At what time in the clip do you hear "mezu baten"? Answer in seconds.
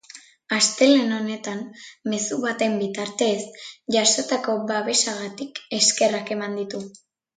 2.13-2.79